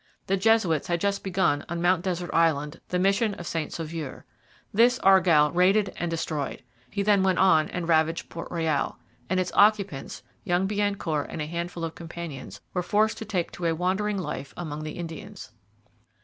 [0.25, 4.25] The Jesuits had just begun on Mount Desert Island the mission of St Sauveur.
[4.73, 6.63] This Argall raided and destroyed.
[6.89, 8.97] He then went on and ravaged Port Royal.
[9.29, 13.67] And its occupants, young Biencourt and a handful of companions, were forced to take to
[13.67, 15.51] a wandering life among the Indians.